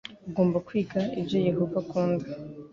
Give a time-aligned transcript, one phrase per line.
[0.27, 2.25] Ugomba kwiga ibyo Yehova akunda